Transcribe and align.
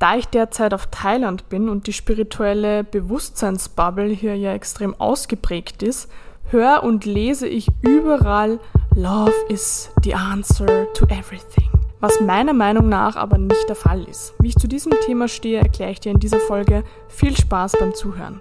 Da 0.00 0.16
ich 0.16 0.26
derzeit 0.28 0.72
auf 0.72 0.86
Thailand 0.86 1.50
bin 1.50 1.68
und 1.68 1.86
die 1.86 1.92
spirituelle 1.92 2.84
Bewusstseinsbubble 2.84 4.06
hier 4.06 4.34
ja 4.34 4.54
extrem 4.54 4.98
ausgeprägt 4.98 5.82
ist, 5.82 6.10
höre 6.48 6.82
und 6.84 7.04
lese 7.04 7.46
ich 7.46 7.68
überall 7.82 8.60
Love 8.96 9.34
is 9.50 9.90
the 10.02 10.14
answer 10.14 10.90
to 10.94 11.04
everything. 11.08 11.68
Was 12.00 12.18
meiner 12.18 12.54
Meinung 12.54 12.88
nach 12.88 13.16
aber 13.16 13.36
nicht 13.36 13.68
der 13.68 13.76
Fall 13.76 14.02
ist. 14.04 14.32
Wie 14.40 14.48
ich 14.48 14.56
zu 14.56 14.68
diesem 14.68 14.92
Thema 15.04 15.28
stehe, 15.28 15.60
erkläre 15.60 15.90
ich 15.90 16.00
dir 16.00 16.12
in 16.12 16.18
dieser 16.18 16.40
Folge. 16.40 16.82
Viel 17.08 17.36
Spaß 17.36 17.72
beim 17.78 17.94
Zuhören. 17.94 18.40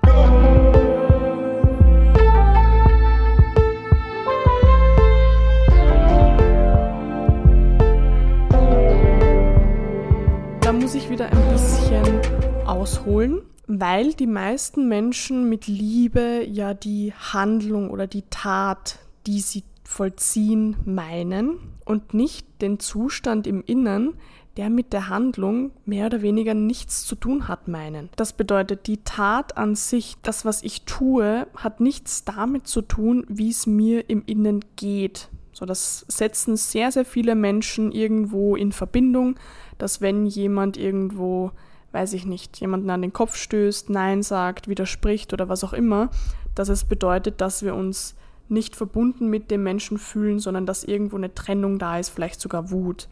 Muss 10.90 10.96
ich 10.96 11.12
wieder 11.12 11.32
ein 11.32 11.52
bisschen 11.52 12.66
ausholen 12.66 13.44
weil 13.68 14.16
die 14.16 14.26
meisten 14.26 14.88
Menschen 14.88 15.48
mit 15.48 15.68
Liebe 15.68 16.44
ja 16.50 16.74
die 16.74 17.14
Handlung 17.14 17.92
oder 17.92 18.08
die 18.08 18.24
Tat, 18.32 18.98
die 19.28 19.42
sie 19.42 19.64
vollziehen, 19.84 20.78
meinen 20.86 21.60
und 21.86 22.16
nicht 22.16 22.48
den 22.64 22.80
Zustand 22.80 23.46
im 23.46 23.64
Innern, 23.64 24.16
der 24.58 24.72
mit 24.72 24.92
der 24.92 25.10
Handlung 25.10 25.70
mehr 25.86 26.08
oder 26.08 26.24
weniger 26.24 26.56
nichts 26.56 27.06
zu 27.06 27.14
tun 27.14 27.48
hat, 27.48 27.68
meinen. 27.68 28.10
Das 28.16 28.34
bedeutet, 28.34 28.88
die 28.88 29.04
Tat 29.04 29.58
an 29.58 29.76
sich, 29.76 30.16
das, 30.24 30.44
was 30.44 30.64
ich 30.64 30.86
tue, 30.86 31.46
hat 31.56 31.82
nichts 31.82 32.26
damit 32.26 32.66
zu 32.66 32.82
tun, 32.82 33.28
wie 33.30 33.52
es 33.52 33.68
mir 33.68 34.10
im 34.10 34.24
Innen 34.26 34.66
geht. 34.76 35.30
So, 35.60 35.66
das 35.66 36.06
setzen 36.08 36.56
sehr, 36.56 36.92
sehr 36.92 37.04
viele 37.06 37.36
Menschen 37.36 37.92
irgendwo 37.92 38.56
in 38.56 38.72
Verbindung, 38.72 39.36
dass 39.78 40.00
wenn 40.00 40.26
jemand 40.26 40.78
irgendwo 40.78 41.52
weiß 41.92 42.14
ich 42.14 42.26
nicht, 42.26 42.60
jemanden 42.60 42.90
an 42.90 43.02
den 43.02 43.14
Kopf 43.14 43.36
stößt, 43.36 43.90
Nein 43.90 44.22
sagt, 44.22 44.68
widerspricht 44.68 45.34
oder 45.34 45.50
was 45.50 45.64
auch 45.64 45.74
immer, 45.74 46.10
dass 46.56 46.70
es 46.70 46.84
bedeutet, 46.84 47.42
dass 47.42 47.64
wir 47.64 47.76
uns 47.76 48.16
nicht 48.48 48.76
verbunden 48.76 49.28
mit 49.28 49.52
dem 49.52 49.64
Menschen 49.64 49.98
fühlen, 49.98 50.40
sondern 50.40 50.66
dass 50.66 50.84
irgendwo 50.84 51.16
eine 51.16 51.34
Trennung 51.34 51.80
da 51.80 52.00
ist, 52.00 52.10
vielleicht 52.10 52.42
sogar 52.42 52.72
Wut. 52.72 53.08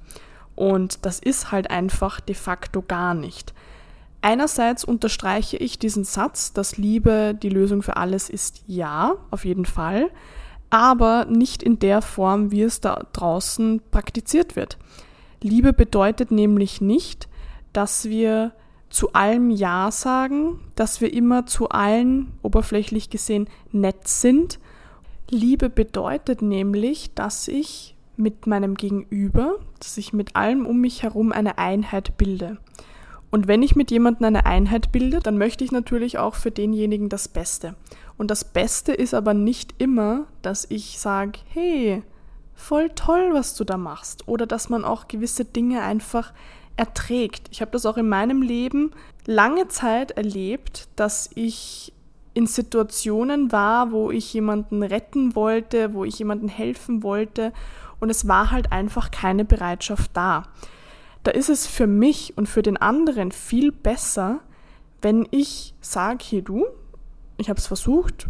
Und 0.55 1.05
das 1.05 1.19
ist 1.19 1.51
halt 1.51 1.69
einfach 1.69 2.19
de 2.19 2.35
facto 2.35 2.81
gar 2.81 3.13
nicht. 3.13 3.53
Einerseits 4.21 4.83
unterstreiche 4.83 5.57
ich 5.57 5.77
diesen 5.77 6.03
Satz, 6.03 6.53
dass 6.53 6.77
Liebe 6.77 7.37
die 7.39 7.49
Lösung 7.49 7.83
für 7.83 7.97
alles 7.97 8.29
ist, 8.29 8.63
ja, 8.65 9.15
auf 9.29 9.45
jeden 9.45 9.65
Fall, 9.65 10.09
aber 10.69 11.25
nicht 11.25 11.63
in 11.63 11.79
der 11.79 12.01
Form, 12.01 12.51
wie 12.51 12.63
es 12.63 12.81
da 12.81 13.05
draußen 13.13 13.81
praktiziert 13.91 14.55
wird. 14.55 14.77
Liebe 15.41 15.73
bedeutet 15.73 16.31
nämlich 16.31 16.81
nicht, 16.81 17.27
dass 17.73 18.05
wir 18.05 18.53
zu 18.89 19.13
allem 19.13 19.49
Ja 19.49 19.91
sagen, 19.91 20.59
dass 20.75 21.01
wir 21.01 21.13
immer 21.13 21.45
zu 21.45 21.69
allen, 21.69 22.31
oberflächlich 22.41 23.09
gesehen, 23.09 23.47
nett 23.71 24.07
sind. 24.07 24.59
Liebe 25.29 25.69
bedeutet 25.69 26.41
nämlich, 26.41 27.13
dass 27.13 27.47
ich 27.47 27.95
mit 28.15 28.47
meinem 28.47 28.75
Gegenüber, 28.75 29.57
dass 29.79 29.97
ich 29.97 30.13
mit 30.13 30.35
allem 30.35 30.65
um 30.65 30.79
mich 30.79 31.03
herum 31.03 31.31
eine 31.31 31.57
Einheit 31.57 32.17
bilde. 32.17 32.57
Und 33.29 33.47
wenn 33.47 33.61
ich 33.61 33.75
mit 33.75 33.91
jemandem 33.91 34.25
eine 34.25 34.45
Einheit 34.45 34.91
bilde, 34.91 35.19
dann 35.19 35.37
möchte 35.37 35.63
ich 35.63 35.71
natürlich 35.71 36.17
auch 36.17 36.33
für 36.35 36.49
denjenigen 36.49 37.09
das 37.09 37.27
Beste. 37.27 37.75
Und 38.17 38.31
das 38.31 38.43
Beste 38.43 38.93
ist 38.93 39.13
aber 39.13 39.33
nicht 39.33 39.75
immer, 39.77 40.25
dass 40.41 40.65
ich 40.69 40.99
sage, 40.99 41.39
hey, 41.53 42.03
voll 42.55 42.89
toll, 42.89 43.29
was 43.33 43.55
du 43.55 43.63
da 43.63 43.77
machst. 43.77 44.27
Oder 44.27 44.47
dass 44.47 44.69
man 44.69 44.83
auch 44.83 45.07
gewisse 45.07 45.45
Dinge 45.45 45.83
einfach 45.83 46.33
erträgt. 46.77 47.47
Ich 47.51 47.61
habe 47.61 47.71
das 47.71 47.85
auch 47.85 47.97
in 47.97 48.09
meinem 48.09 48.41
Leben 48.41 48.91
lange 49.25 49.67
Zeit 49.67 50.11
erlebt, 50.11 50.89
dass 50.95 51.29
ich 51.35 51.93
in 52.33 52.45
Situationen 52.45 53.51
war, 53.51 53.91
wo 53.91 54.11
ich 54.11 54.31
jemanden 54.33 54.83
retten 54.83 55.35
wollte, 55.35 55.93
wo 55.93 56.05
ich 56.05 56.19
jemanden 56.19 56.47
helfen 56.47 57.01
wollte 57.01 57.51
und 57.99 58.09
es 58.09 58.27
war 58.27 58.51
halt 58.51 58.71
einfach 58.71 59.11
keine 59.11 59.45
Bereitschaft 59.45 60.11
da. 60.13 60.43
Da 61.23 61.31
ist 61.31 61.49
es 61.49 61.67
für 61.67 61.87
mich 61.87 62.37
und 62.37 62.47
für 62.47 62.61
den 62.61 62.77
anderen 62.77 63.31
viel 63.31 63.71
besser, 63.71 64.39
wenn 65.01 65.27
ich 65.31 65.73
sage, 65.81 66.23
hey 66.29 66.41
du, 66.41 66.65
ich 67.37 67.49
habe 67.49 67.59
es 67.59 67.67
versucht, 67.67 68.27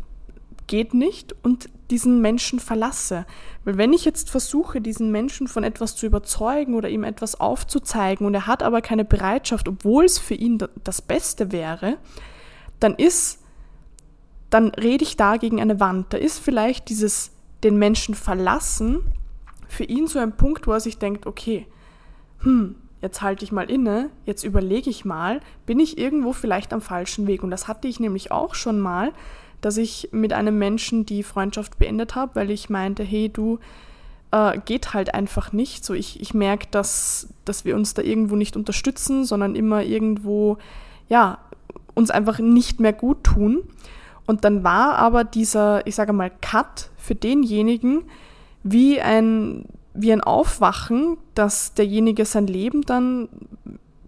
geht 0.68 0.94
nicht 0.94 1.34
und 1.44 1.70
diesen 1.90 2.22
Menschen 2.22 2.60
verlasse. 2.60 3.26
Weil 3.64 3.78
wenn 3.78 3.94
ich 3.94 4.06
jetzt 4.06 4.30
versuche, 4.30 4.82
diesen 4.82 5.12
Menschen 5.12 5.48
von 5.48 5.64
etwas 5.64 5.96
zu 5.96 6.06
überzeugen 6.06 6.76
oder 6.76 6.90
ihm 6.90 7.04
etwas 7.04 7.40
aufzuzeigen 7.40 8.28
und 8.28 8.34
er 8.34 8.48
hat 8.48 8.64
aber 8.64 8.82
keine 8.82 9.06
Bereitschaft, 9.06 9.68
obwohl 9.70 10.06
es 10.06 10.20
für 10.20 10.36
ihn 10.36 10.62
das 10.84 11.02
Beste 11.02 11.52
wäre, 11.52 11.98
dann 12.80 12.96
ist, 12.96 13.40
dann 14.50 14.70
rede 14.70 15.04
ich 15.04 15.16
da 15.16 15.38
gegen 15.38 15.62
eine 15.62 15.80
Wand. 15.80 16.14
Da 16.14 16.18
ist 16.18 16.40
vielleicht 16.40 16.90
dieses 16.90 17.32
den 17.64 17.78
Menschen 17.78 18.14
verlassen 18.14 19.02
für 19.68 19.84
ihn 19.84 20.08
so 20.08 20.20
ein 20.20 20.36
Punkt, 20.36 20.68
wo 20.68 20.74
er 20.74 20.80
sich 20.80 20.98
denkt, 20.98 21.26
okay, 21.26 21.66
hm, 22.40 22.76
jetzt 23.02 23.22
halte 23.22 23.44
ich 23.44 23.52
mal 23.52 23.70
inne, 23.70 24.10
jetzt 24.26 24.44
überlege 24.44 24.90
ich 24.90 25.06
mal, 25.06 25.42
bin 25.66 25.80
ich 25.80 25.98
irgendwo 25.98 26.34
vielleicht 26.34 26.74
am 26.74 26.82
falschen 26.82 27.28
Weg? 27.28 27.44
Und 27.44 27.52
das 27.52 27.68
hatte 27.68 27.88
ich 27.88 28.00
nämlich 28.00 28.32
auch 28.32 28.56
schon 28.56 28.80
mal, 28.80 29.12
dass 29.62 29.78
ich 29.78 30.10
mit 30.12 30.34
einem 30.34 30.58
Menschen 30.58 31.06
die 31.06 31.24
Freundschaft 31.24 31.78
beendet 31.80 32.16
habe, 32.16 32.36
weil 32.36 32.52
ich 32.52 32.70
meinte, 32.70 33.04
hey 33.04 33.30
du, 33.30 33.60
äh, 34.32 34.60
geht 34.66 34.94
halt 34.94 35.14
einfach 35.14 35.54
nicht. 35.54 35.86
So, 35.86 35.94
ich, 35.94 36.20
ich 36.22 36.34
merke, 36.34 36.68
dass, 36.72 37.30
dass 37.46 37.66
wir 37.66 37.76
uns 37.76 37.94
da 37.94 38.02
irgendwo 38.02 38.36
nicht 38.36 38.56
unterstützen, 38.56 39.26
sondern 39.26 39.56
immer 39.56 39.84
irgendwo, 39.84 40.58
ja, 41.10 41.40
uns 41.96 42.12
einfach 42.12 42.40
nicht 42.40 42.80
mehr 42.80 42.94
gut 42.94 43.24
tun. 43.24 43.64
Und 44.26 44.44
dann 44.44 44.64
war 44.64 44.96
aber 44.98 45.24
dieser, 45.24 45.88
ich 45.88 45.96
sage 45.96 46.14
mal, 46.14 46.32
Cut 46.42 46.90
für 46.98 47.16
denjenigen 47.16 48.04
wie 48.64 49.00
ein, 49.00 49.66
wie 49.98 50.14
ein 50.14 50.22
Aufwachen, 50.22 51.18
dass 51.36 51.74
derjenige 51.74 52.26
sein 52.26 52.48
Leben 52.48 52.82
dann 52.84 53.30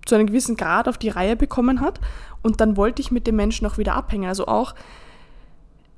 zu 0.05 0.15
einem 0.15 0.27
gewissen 0.27 0.55
Grad 0.55 0.87
auf 0.87 0.97
die 0.97 1.09
Reihe 1.09 1.35
bekommen 1.35 1.81
hat. 1.81 1.99
Und 2.41 2.61
dann 2.61 2.77
wollte 2.77 3.01
ich 3.01 3.11
mit 3.11 3.27
dem 3.27 3.35
Menschen 3.35 3.67
auch 3.67 3.77
wieder 3.77 3.95
abhängen. 3.95 4.29
Also 4.29 4.47
auch 4.47 4.73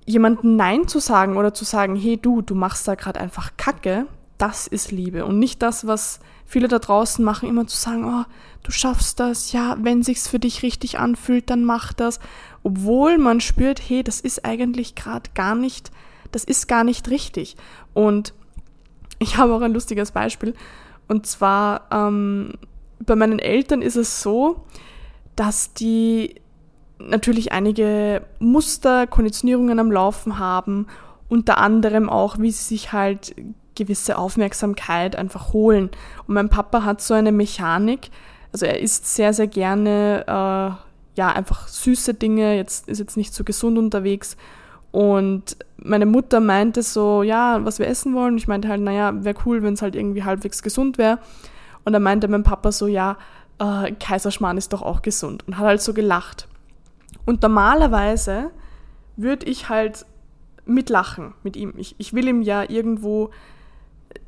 jemanden 0.06 0.56
Nein 0.56 0.88
zu 0.88 1.00
sagen 1.00 1.38
oder 1.38 1.54
zu 1.54 1.66
sagen, 1.66 1.96
hey 1.96 2.18
du, 2.18 2.42
du 2.42 2.56
machst 2.56 2.88
da 2.88 2.96
gerade 2.96 3.20
einfach 3.20 3.52
Kacke, 3.58 4.08
das 4.38 4.66
ist 4.66 4.92
Liebe 4.92 5.26
und 5.26 5.38
nicht 5.38 5.62
das, 5.62 5.86
was 5.86 6.20
viele 6.46 6.68
da 6.68 6.80
draußen 6.80 7.24
machen, 7.24 7.48
immer 7.48 7.68
zu 7.68 7.78
sagen, 7.78 8.06
oh, 8.06 8.26
du 8.64 8.72
schaffst 8.72 9.20
das, 9.20 9.52
ja, 9.52 9.78
wenn 9.80 10.02
sich's 10.02 10.28
für 10.28 10.40
dich 10.40 10.64
richtig 10.64 10.98
anfühlt, 10.98 11.50
dann 11.50 11.64
mach 11.64 11.94
das, 11.94 12.20
obwohl 12.64 13.18
man 13.20 13.40
spürt, 13.40 13.80
hey, 13.88 14.04
das 14.04 14.20
ist 14.20 14.44
eigentlich 14.44 14.96
gerade 14.96 15.30
gar 15.36 15.56
nicht, 15.56 15.92
das 16.32 16.44
ist 16.44 16.68
gar 16.68 16.84
nicht 16.84 17.10
richtig. 17.10 17.56
Und 17.94 18.34
ich 19.22 19.38
habe 19.38 19.54
auch 19.54 19.62
ein 19.62 19.74
lustiges 19.74 20.12
Beispiel 20.12 20.54
und 21.08 21.26
zwar 21.26 21.88
ähm, 21.92 22.54
bei 23.06 23.16
meinen 23.16 23.40
Eltern 23.40 23.82
ist 23.82 23.96
es 23.96 24.22
so, 24.22 24.64
dass 25.36 25.74
die 25.74 26.36
natürlich 27.00 27.52
einige 27.52 28.22
Muster, 28.40 29.08
Konditionierungen 29.08 29.80
am 29.80 29.92
Laufen 29.92 30.40
haben, 30.40 30.88
unter 31.30 31.58
anderem 31.58 32.10
auch, 32.10 32.38
wie 32.40 32.52
sie 32.52 32.64
sich 32.64 32.94
halt 32.94 33.36
gewisse 33.76 34.18
Aufmerksamkeit 34.18 35.16
einfach 35.16 35.54
holen. 35.54 35.90
Und 36.28 36.36
mein 36.36 36.50
Papa 36.50 36.84
hat 36.84 37.02
so 37.02 37.14
eine 37.14 37.32
Mechanik, 37.32 38.10
also 38.52 38.66
er 38.66 38.80
isst 38.80 39.14
sehr, 39.16 39.34
sehr 39.34 39.48
gerne, 39.48 40.26
äh, 40.28 41.18
ja, 41.20 41.30
einfach 41.30 41.68
süße 41.68 42.14
Dinge, 42.14 42.56
jetzt 42.56 42.88
ist 42.88 43.00
jetzt 43.00 43.18
nicht 43.18 43.34
so 43.34 43.44
gesund 43.44 43.78
unterwegs. 43.78 44.38
Und 44.92 45.58
meine 45.78 46.06
Mutter 46.06 46.40
meinte 46.40 46.84
so, 46.84 47.24
ja, 47.24 47.64
was 47.64 47.80
wir 47.80 47.88
essen 47.88 48.14
wollen. 48.14 48.38
Ich 48.38 48.48
meinte 48.48 48.68
halt, 48.68 48.82
naja, 48.82 49.14
wäre 49.24 49.38
cool, 49.46 49.64
wenn 49.64 49.74
es 49.74 49.82
halt 49.82 49.96
irgendwie 49.96 50.24
halbwegs 50.24 50.62
gesund 50.62 50.98
wäre. 50.98 51.20
Und 51.86 51.94
dann 51.94 52.04
meinte 52.04 52.28
mein 52.28 52.44
Papa 52.44 52.72
so, 52.72 52.88
ja, 52.88 53.18
äh, 53.60 53.92
Kaiserschmarrn 53.94 54.58
ist 54.58 54.74
doch 54.74 54.82
auch 54.82 55.02
gesund. 55.02 55.48
Und 55.48 55.58
hat 55.58 55.66
halt 55.66 55.82
so 55.82 55.94
gelacht. 55.94 56.48
Und 57.26 57.42
normalerweise 57.42 58.52
würde 59.16 59.46
ich 59.46 59.70
halt 59.70 60.06
mitlachen 60.66 61.34
mit 61.44 61.56
ihm. 61.56 61.74
Ich, 61.78 61.96
ich 61.98 62.14
will 62.14 62.28
ihm 62.28 62.42
ja 62.42 62.70
irgendwo 62.70 63.32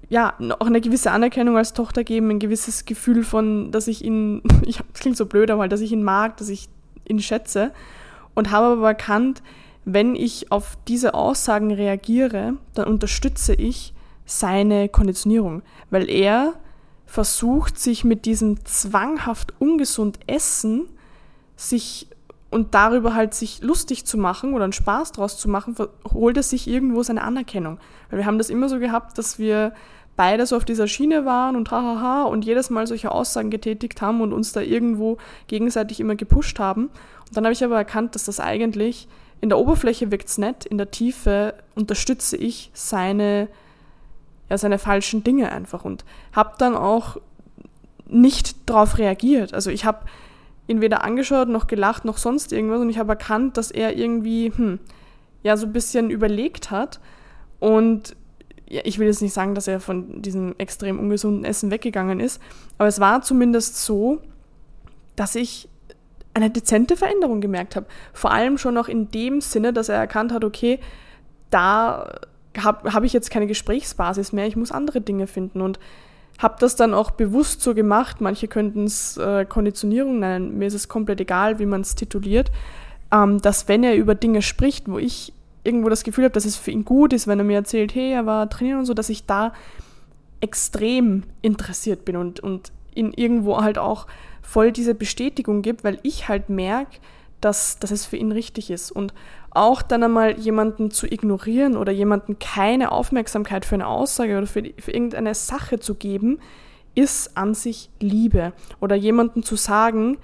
ja, 0.10 0.36
auch 0.60 0.68
eine 0.68 0.82
gewisse 0.82 1.12
Anerkennung 1.12 1.58
als 1.58 1.74
Tochter 1.74 2.04
geben, 2.04 2.30
ein 2.30 2.40
gewisses 2.40 2.86
Gefühl 2.86 3.24
von, 3.24 3.72
dass 3.72 3.88
ich 3.88 4.04
ihn, 4.04 4.44
ich, 4.66 4.78
das 4.78 5.02
klingt 5.02 5.18
so 5.18 5.26
blöd, 5.26 5.50
aber 5.52 5.68
dass 5.68 5.82
ich 5.82 5.92
ihn 5.92 6.04
mag, 6.04 6.38
dass 6.38 6.50
ich 6.50 6.70
ihn 7.08 7.20
schätze 7.20 7.72
und 8.36 8.52
habe 8.52 8.78
aber 8.78 8.90
erkannt, 8.90 9.42
wenn 9.86 10.16
ich 10.16 10.52
auf 10.52 10.78
diese 10.88 11.14
Aussagen 11.14 11.72
reagiere, 11.72 12.56
dann 12.74 12.88
unterstütze 12.88 13.54
ich 13.54 13.94
seine 14.26 14.90
Konditionierung, 14.90 15.62
weil 15.90 16.10
er 16.10 16.54
versucht, 17.06 17.78
sich 17.78 18.04
mit 18.04 18.26
diesem 18.26 18.66
zwanghaft 18.66 19.54
ungesund 19.60 20.20
Essen 20.26 20.88
sich 21.56 22.08
und 22.50 22.76
darüber 22.76 23.16
halt 23.16 23.34
sich 23.34 23.62
lustig 23.62 24.06
zu 24.06 24.18
machen 24.18 24.54
oder 24.54 24.64
einen 24.64 24.74
Spaß 24.74 25.12
draus 25.12 25.38
zu 25.38 25.50
machen, 25.50 25.76
holt 26.14 26.38
er 26.38 26.44
sich 26.44 26.68
irgendwo 26.68 27.02
seine 27.02 27.24
Anerkennung. 27.24 27.80
Weil 28.10 28.20
wir 28.20 28.26
haben 28.26 28.38
das 28.38 28.50
immer 28.50 28.70
so 28.70 28.80
gehabt, 28.80 29.18
dass 29.18 29.40
wir 29.40 29.74
beide 30.16 30.46
so 30.46 30.56
auf 30.56 30.66
dieser 30.66 30.88
Schiene 30.88 31.26
waren 31.26 31.56
und 31.56 31.72
hahaha 31.72 32.24
und 32.24 32.46
jedes 32.46 32.70
Mal 32.70 32.86
solche 32.86 33.12
Aussagen 33.12 33.50
getätigt 33.50 34.02
haben 34.02 34.22
und 34.22 34.34
uns 34.34 34.52
da 34.52 34.62
irgendwo 34.62 35.18
gegenseitig 35.48 36.00
immer 36.00 36.16
gepusht 36.16 36.60
haben. 36.60 36.86
Und 37.28 37.36
dann 37.36 37.46
habe 37.46 37.54
ich 37.54 37.64
aber 37.64 37.78
erkannt, 37.78 38.14
dass 38.14 38.26
das 38.26 38.40
eigentlich 38.40 39.08
in 39.42 39.50
der 39.50 39.58
Oberfläche 39.58 40.12
wirkt 40.12 40.30
es 40.30 40.38
nett, 40.38 40.66
in 40.66 40.78
der 40.78 40.92
Tiefe 40.92 41.56
unterstütze 41.76 42.38
ich 42.38 42.72
seine, 42.74 43.48
ja, 44.50 44.58
seine 44.58 44.80
falschen 44.80 45.24
Dinge 45.24 45.52
einfach 45.52 45.86
und 45.86 46.06
habe 46.34 46.54
dann 46.58 46.76
auch 46.76 47.18
nicht 48.08 48.70
darauf 48.70 48.98
reagiert. 48.98 49.54
Also 49.54 49.70
ich 49.70 49.86
habe 49.86 50.06
ihn 50.68 50.82
weder 50.82 51.04
angeschaut 51.04 51.50
noch 51.50 51.68
gelacht 51.68 52.06
noch 52.06 52.18
sonst 52.18 52.54
irgendwas 52.54 52.80
und 52.80 52.90
ich 52.90 52.98
habe 52.98 53.12
erkannt, 53.12 53.58
dass 53.58 53.70
er 53.72 53.98
irgendwie 53.98 54.52
hm, 54.56 54.80
ja 55.44 55.58
so 55.58 55.66
ein 55.66 55.74
bisschen 55.74 56.10
überlegt 56.10 56.72
hat 56.72 57.00
und 57.60 58.16
ja, 58.70 58.82
ich 58.86 58.98
will 58.98 59.08
jetzt 59.08 59.22
nicht 59.22 59.34
sagen, 59.34 59.56
dass 59.56 59.68
er 59.68 59.80
von 59.80 60.22
diesem 60.22 60.56
extrem 60.58 61.00
ungesunden 61.00 61.44
Essen 61.44 61.70
weggegangen 61.70 62.20
ist, 62.20 62.42
aber 62.78 62.88
es 62.88 63.00
war 63.00 63.22
zumindest 63.22 63.84
so, 63.84 64.22
dass 65.16 65.36
ich 65.36 65.70
eine 66.34 66.50
dezente 66.50 66.98
Veränderung 66.98 67.42
gemerkt 67.42 67.76
habe. 67.76 67.86
Vor 68.14 68.32
allem 68.32 68.58
schon 68.58 68.74
noch 68.74 68.88
in 68.88 69.10
dem 69.12 69.42
Sinne, 69.42 69.74
dass 69.74 69.90
er 69.90 69.98
erkannt 69.98 70.32
hat, 70.32 70.44
okay, 70.44 70.80
da 71.50 72.20
habe 72.58 72.94
hab 72.94 73.04
ich 73.04 73.14
jetzt 73.14 73.32
keine 73.32 73.48
Gesprächsbasis 73.48 74.32
mehr, 74.34 74.48
ich 74.48 74.56
muss 74.56 74.72
andere 74.72 75.02
Dinge 75.02 75.28
finden 75.28 75.62
und 75.62 75.80
habe 76.40 76.56
das 76.60 76.76
dann 76.76 76.94
auch 76.94 77.12
bewusst 77.12 77.62
so 77.62 77.74
gemacht. 77.74 78.22
Manche 78.22 78.48
könnten 78.48 78.86
es 78.86 79.18
äh, 79.18 79.46
Konditionierung 79.46 80.20
nennen, 80.20 80.58
mir 80.58 80.68
ist 80.68 80.74
es 80.74 80.88
komplett 80.88 81.22
egal, 81.22 81.60
wie 81.60 81.66
man 81.66 81.82
es 81.82 81.96
tituliert, 81.96 82.52
ähm, 83.12 83.40
dass 83.40 83.68
wenn 83.68 83.84
er 83.84 83.96
über 83.96 84.16
Dinge 84.16 84.42
spricht, 84.42 84.90
wo 84.90 84.98
ich 84.98 85.34
irgendwo 85.64 85.90
das 85.90 86.04
Gefühl 86.04 86.26
habe, 86.26 86.34
dass 86.34 86.46
es 86.46 86.58
für 86.58 86.72
ihn 86.72 86.86
gut 86.86 87.14
ist, 87.14 87.28
wenn 87.28 87.40
er 87.40 87.46
mir 87.46 87.58
erzählt, 87.58 87.96
hey, 87.96 88.12
er 88.12 88.26
war 88.26 88.50
trainieren 88.50 88.80
und 88.80 88.86
so, 88.86 88.94
dass 88.94 89.10
ich 89.10 89.26
da 89.26 89.54
extrem 90.42 91.24
interessiert 91.42 92.04
bin 92.04 92.18
und, 92.18 92.42
und 92.42 92.72
ihn 92.95 93.13
irgendwo 93.13 93.62
halt 93.62 93.78
auch 93.78 94.07
voll 94.42 94.72
diese 94.72 94.95
Bestätigung 94.95 95.62
gibt, 95.62 95.84
weil 95.84 96.00
ich 96.04 96.28
halt 96.28 96.50
merke, 96.50 97.00
dass, 97.42 97.80
dass 97.80 97.92
es 97.92 98.06
für 98.06 98.18
ihn 98.18 98.31
richtig 98.31 98.69
ist. 98.72 98.92
Und 98.92 99.13
auch 99.51 99.81
dann 99.81 100.04
einmal 100.04 100.40
jemanden 100.40 100.92
zu 100.92 101.06
ignorieren 101.07 101.78
oder 101.78 101.92
jemanden 101.92 102.40
keine 102.40 102.92
Aufmerksamkeit 102.92 103.66
für 103.66 103.75
eine 103.75 103.88
Aussage 103.88 104.38
oder 104.38 104.48
für, 104.48 104.63
für 104.80 104.92
irgendeine 104.92 105.36
Sache 105.36 105.80
zu 105.80 105.95
geben, 105.95 106.40
ist 106.95 107.38
an 107.38 107.54
sich 107.54 107.90
Liebe. 108.00 108.54
Oder 108.80 108.96
jemanden 108.96 109.44
zu 109.44 109.56
sagen, 109.56 110.18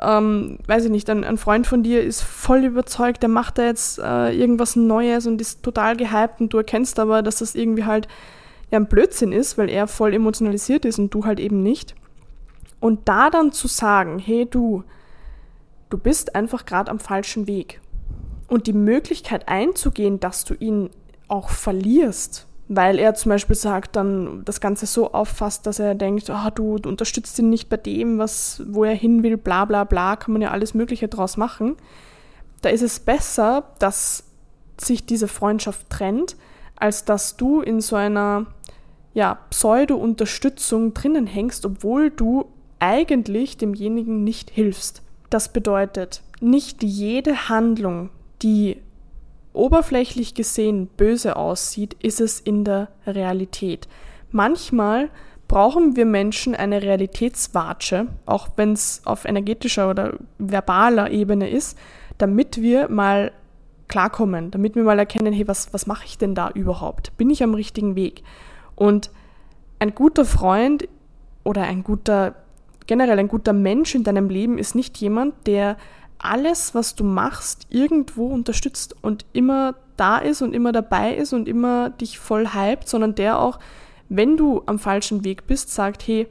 ähm, 0.00 0.58
weiß 0.66 0.84
ich 0.86 0.90
nicht, 0.90 1.08
ein, 1.10 1.24
ein, 1.24 1.38
Freund 1.38 1.66
von 1.66 1.82
dir 1.82 2.02
ist 2.02 2.22
voll 2.22 2.64
überzeugt, 2.64 3.22
der 3.22 3.30
macht 3.30 3.58
da 3.58 3.64
jetzt 3.64 3.98
äh, 3.98 4.32
irgendwas 4.32 4.76
Neues 4.76 5.26
und 5.26 5.40
ist 5.40 5.62
total 5.62 5.96
gehypt 5.96 6.40
und 6.40 6.52
du 6.52 6.58
erkennst 6.58 6.98
aber, 6.98 7.22
dass 7.22 7.36
das 7.38 7.54
irgendwie 7.54 7.84
halt 7.84 8.08
ja 8.70 8.78
ein 8.78 8.86
Blödsinn 8.86 9.32
ist, 9.32 9.58
weil 9.58 9.70
er 9.70 9.86
voll 9.86 10.14
emotionalisiert 10.14 10.84
ist 10.84 10.98
und 10.98 11.12
du 11.12 11.24
halt 11.24 11.40
eben 11.40 11.62
nicht. 11.62 11.94
Und 12.80 13.08
da 13.08 13.30
dann 13.30 13.52
zu 13.52 13.68
sagen, 13.68 14.18
hey 14.18 14.46
du, 14.46 14.84
du 15.90 15.98
bist 15.98 16.34
einfach 16.34 16.66
gerade 16.66 16.90
am 16.90 16.98
falschen 16.98 17.46
Weg. 17.46 17.80
Und 18.48 18.66
die 18.66 18.72
Möglichkeit 18.72 19.48
einzugehen, 19.48 20.20
dass 20.20 20.44
du 20.44 20.54
ihn 20.54 20.90
auch 21.28 21.48
verlierst, 21.48 22.46
weil 22.68 22.98
er 22.98 23.14
zum 23.14 23.30
Beispiel 23.30 23.56
sagt, 23.56 23.96
dann 23.96 24.44
das 24.44 24.60
Ganze 24.60 24.86
so 24.86 25.12
auffasst, 25.12 25.66
dass 25.66 25.78
er 25.78 25.94
denkt, 25.94 26.30
oh, 26.30 26.50
du, 26.54 26.78
du 26.78 26.88
unterstützt 26.88 27.38
ihn 27.38 27.50
nicht 27.50 27.68
bei 27.68 27.76
dem, 27.76 28.18
was, 28.18 28.62
wo 28.66 28.84
er 28.84 28.94
hin 28.94 29.22
will, 29.22 29.36
bla 29.36 29.64
bla 29.64 29.84
bla, 29.84 30.16
kann 30.16 30.32
man 30.32 30.42
ja 30.42 30.50
alles 30.50 30.74
Mögliche 30.74 31.08
draus 31.08 31.36
machen. 31.36 31.76
Da 32.62 32.68
ist 32.68 32.82
es 32.82 33.00
besser, 33.00 33.64
dass 33.78 34.24
sich 34.78 35.06
diese 35.06 35.28
Freundschaft 35.28 35.88
trennt, 35.90 36.36
als 36.76 37.04
dass 37.04 37.36
du 37.36 37.60
in 37.60 37.80
so 37.80 37.96
einer 37.96 38.46
ja, 39.14 39.38
Pseudo-Unterstützung 39.50 40.94
drinnen 40.94 41.26
hängst, 41.26 41.64
obwohl 41.64 42.10
du 42.10 42.46
eigentlich 42.78 43.56
demjenigen 43.56 44.24
nicht 44.24 44.50
hilfst. 44.50 45.02
Das 45.30 45.52
bedeutet, 45.52 46.22
nicht 46.40 46.82
jede 46.82 47.48
Handlung, 47.48 48.10
die 48.42 48.76
oberflächlich 49.54 50.34
gesehen 50.34 50.86
böse 50.86 51.36
aussieht, 51.36 51.96
ist 52.02 52.20
es 52.20 52.40
in 52.40 52.64
der 52.64 52.88
Realität. 53.06 53.88
Manchmal 54.30 55.08
brauchen 55.48 55.96
wir 55.96 56.04
Menschen 56.04 56.54
eine 56.54 56.82
Realitätswatsche, 56.82 58.08
auch 58.26 58.48
wenn 58.56 58.72
es 58.72 59.00
auf 59.04 59.24
energetischer 59.24 59.88
oder 59.88 60.18
verbaler 60.38 61.10
Ebene 61.10 61.48
ist, 61.48 61.78
damit 62.18 62.60
wir 62.60 62.88
mal 62.88 63.32
klarkommen, 63.88 64.50
damit 64.50 64.74
wir 64.74 64.82
mal 64.82 64.98
erkennen, 64.98 65.32
hey, 65.32 65.46
was, 65.46 65.72
was 65.72 65.86
mache 65.86 66.04
ich 66.06 66.18
denn 66.18 66.34
da 66.34 66.50
überhaupt? 66.50 67.16
Bin 67.16 67.30
ich 67.30 67.42
am 67.42 67.54
richtigen 67.54 67.94
Weg? 67.94 68.22
Und 68.74 69.10
ein 69.78 69.94
guter 69.94 70.24
Freund 70.24 70.88
oder 71.44 71.62
ein 71.62 71.84
guter 71.84 72.34
generell 72.86 73.18
ein 73.18 73.28
guter 73.28 73.52
Mensch 73.52 73.94
in 73.94 74.04
deinem 74.04 74.28
Leben 74.28 74.58
ist 74.58 74.74
nicht 74.74 74.96
jemand, 74.98 75.46
der 75.46 75.76
alles, 76.18 76.74
was 76.74 76.94
du 76.94 77.04
machst, 77.04 77.66
irgendwo 77.68 78.26
unterstützt 78.26 78.96
und 79.02 79.26
immer 79.32 79.74
da 79.96 80.18
ist 80.18 80.42
und 80.42 80.54
immer 80.54 80.72
dabei 80.72 81.14
ist 81.14 81.32
und 81.32 81.48
immer 81.48 81.90
dich 81.90 82.18
voll 82.18 82.48
hypt, 82.54 82.88
sondern 82.88 83.14
der 83.14 83.38
auch, 83.38 83.58
wenn 84.08 84.36
du 84.36 84.62
am 84.66 84.78
falschen 84.78 85.24
Weg 85.24 85.46
bist, 85.46 85.72
sagt, 85.74 86.06
hey, 86.06 86.26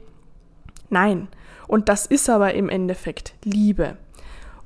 nein. 0.90 1.28
Und 1.68 1.88
das 1.88 2.06
ist 2.06 2.30
aber 2.30 2.54
im 2.54 2.68
Endeffekt 2.68 3.34
Liebe. 3.44 3.96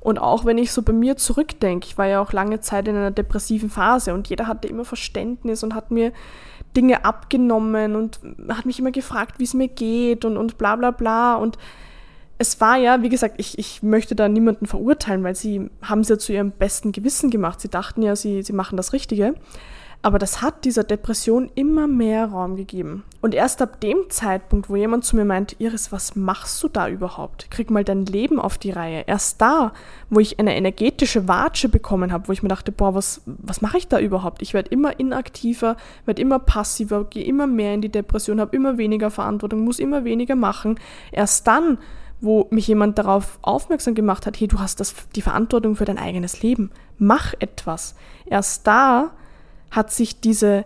Und 0.01 0.17
auch 0.19 0.45
wenn 0.45 0.57
ich 0.57 0.71
so 0.71 0.81
bei 0.81 0.93
mir 0.93 1.15
zurückdenke, 1.15 1.85
ich 1.85 1.97
war 1.97 2.07
ja 2.07 2.21
auch 2.21 2.33
lange 2.33 2.59
Zeit 2.59 2.87
in 2.87 2.95
einer 2.95 3.11
depressiven 3.11 3.69
Phase 3.69 4.15
und 4.15 4.27
jeder 4.27 4.47
hatte 4.47 4.67
immer 4.67 4.83
Verständnis 4.83 5.63
und 5.63 5.75
hat 5.75 5.91
mir 5.91 6.11
Dinge 6.75 7.05
abgenommen 7.05 7.95
und 7.95 8.19
hat 8.49 8.65
mich 8.65 8.79
immer 8.79 8.91
gefragt, 8.91 9.35
wie 9.37 9.43
es 9.43 9.53
mir 9.53 9.67
geht 9.67 10.25
und, 10.25 10.37
und 10.37 10.57
bla 10.57 10.75
bla 10.75 10.89
bla. 10.89 11.35
Und 11.35 11.59
es 12.39 12.59
war 12.59 12.77
ja, 12.77 13.03
wie 13.03 13.09
gesagt, 13.09 13.35
ich, 13.37 13.59
ich 13.59 13.83
möchte 13.83 14.15
da 14.15 14.27
niemanden 14.27 14.65
verurteilen, 14.65 15.23
weil 15.23 15.35
sie 15.35 15.69
haben 15.83 16.01
es 16.01 16.09
ja 16.09 16.17
zu 16.17 16.33
ihrem 16.33 16.49
besten 16.49 16.91
Gewissen 16.91 17.29
gemacht. 17.29 17.61
Sie 17.61 17.69
dachten 17.69 18.01
ja, 18.01 18.15
sie, 18.15 18.41
sie 18.41 18.53
machen 18.53 18.77
das 18.77 18.93
Richtige. 18.93 19.35
Aber 20.03 20.17
das 20.17 20.41
hat 20.41 20.65
dieser 20.65 20.83
Depression 20.83 21.51
immer 21.53 21.87
mehr 21.87 22.25
Raum 22.25 22.55
gegeben. 22.55 23.03
Und 23.21 23.35
erst 23.35 23.61
ab 23.61 23.79
dem 23.81 24.09
Zeitpunkt, 24.09 24.67
wo 24.67 24.75
jemand 24.75 25.05
zu 25.05 25.15
mir 25.15 25.25
meint, 25.25 25.55
Iris, 25.59 25.91
was 25.91 26.15
machst 26.15 26.61
du 26.63 26.67
da 26.69 26.89
überhaupt? 26.89 27.51
Krieg 27.51 27.69
mal 27.69 27.83
dein 27.83 28.07
Leben 28.07 28.39
auf 28.39 28.57
die 28.57 28.71
Reihe. 28.71 29.03
Erst 29.05 29.41
da, 29.41 29.73
wo 30.09 30.19
ich 30.19 30.39
eine 30.39 30.55
energetische 30.55 31.27
Watsche 31.27 31.69
bekommen 31.69 32.11
habe, 32.11 32.27
wo 32.27 32.31
ich 32.31 32.41
mir 32.41 32.49
dachte, 32.49 32.71
boah, 32.71 32.95
was, 32.95 33.21
was 33.27 33.61
mache 33.61 33.77
ich 33.77 33.87
da 33.89 33.99
überhaupt? 33.99 34.41
Ich 34.41 34.55
werde 34.55 34.71
immer 34.71 34.99
inaktiver, 34.99 35.77
werde 36.05 36.21
immer 36.21 36.39
passiver, 36.39 37.03
gehe 37.03 37.23
immer 37.23 37.45
mehr 37.45 37.75
in 37.75 37.81
die 37.81 37.89
Depression, 37.91 38.41
habe 38.41 38.55
immer 38.55 38.79
weniger 38.79 39.11
Verantwortung, 39.11 39.63
muss 39.63 39.77
immer 39.77 40.03
weniger 40.03 40.35
machen. 40.35 40.79
Erst 41.11 41.45
dann, 41.45 41.77
wo 42.21 42.47
mich 42.49 42.67
jemand 42.67 42.97
darauf 42.97 43.37
aufmerksam 43.43 43.93
gemacht 43.93 44.25
hat, 44.25 44.39
hey, 44.39 44.47
du 44.47 44.59
hast 44.59 44.79
das, 44.79 44.95
die 45.15 45.21
Verantwortung 45.21 45.75
für 45.75 45.85
dein 45.85 45.99
eigenes 45.99 46.41
Leben. 46.41 46.71
Mach 46.97 47.35
etwas. 47.39 47.95
Erst 48.25 48.65
da 48.65 49.11
hat 49.71 49.91
sich 49.91 50.19
diese 50.19 50.65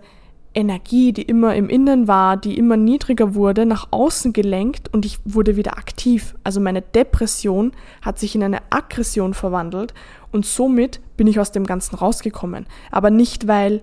Energie, 0.55 1.12
die 1.12 1.24
immer 1.24 1.53
im 1.53 1.69
Innen 1.69 2.07
war, 2.07 2.38
die 2.38 2.57
immer 2.57 2.77
niedriger 2.77 3.35
wurde, 3.35 3.65
nach 3.65 3.89
außen 3.91 4.31
gelenkt 4.31 4.91
und 4.93 5.05
ich 5.05 5.19
wurde 5.25 5.57
wieder 5.57 5.77
aktiv. 5.77 6.33
Also 6.43 6.62
meine 6.62 6.81
Depression 6.81 7.74
hat 8.01 8.17
sich 8.17 8.35
in 8.35 8.43
eine 8.43 8.62
Aggression 8.69 9.33
verwandelt 9.33 9.93
und 10.31 10.45
somit 10.45 11.01
bin 11.17 11.27
ich 11.27 11.39
aus 11.39 11.51
dem 11.51 11.65
Ganzen 11.65 11.95
rausgekommen. 11.95 12.65
Aber 12.89 13.09
nicht, 13.09 13.47
weil 13.47 13.81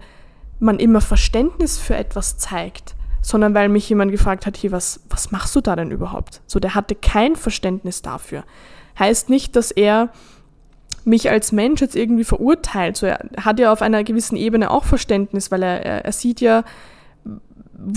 man 0.60 0.78
immer 0.78 1.02
Verständnis 1.02 1.78
für 1.78 1.94
etwas 1.94 2.38
zeigt, 2.38 2.94
sondern 3.20 3.54
weil 3.54 3.68
mich 3.68 3.88
jemand 3.88 4.10
gefragt 4.10 4.46
hat, 4.46 4.56
hier, 4.56 4.72
was, 4.72 5.00
was 5.10 5.30
machst 5.30 5.54
du 5.54 5.60
da 5.60 5.76
denn 5.76 5.90
überhaupt? 5.90 6.40
So, 6.46 6.58
der 6.58 6.74
hatte 6.74 6.94
kein 6.94 7.36
Verständnis 7.36 8.00
dafür. 8.00 8.44
Heißt 8.98 9.28
nicht, 9.28 9.56
dass 9.56 9.70
er 9.70 10.10
mich 11.06 11.30
als 11.30 11.52
Mensch 11.52 11.80
jetzt 11.80 11.97
irgendwie 11.97 12.25
verurteilt. 12.25 12.97
So, 12.97 13.06
er 13.06 13.21
hat 13.38 13.59
ja 13.59 13.73
auf 13.73 13.82
einer 13.82 14.04
gewissen 14.04 14.37
Ebene 14.37 14.71
auch 14.71 14.85
Verständnis, 14.85 15.50
weil 15.50 15.62
er, 15.62 15.85
er, 15.85 16.04
er 16.04 16.12
sieht 16.12 16.40
ja, 16.40 16.64